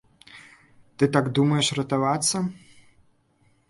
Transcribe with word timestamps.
Ты 0.97 1.03
так 1.17 1.25
думаеш 1.41 1.71
ратавацца? 1.83 2.47